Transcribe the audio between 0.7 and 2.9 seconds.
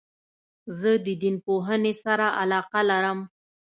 زه د دین پوهني سره علاقه